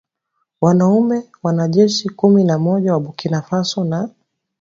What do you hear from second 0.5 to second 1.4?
wamewaua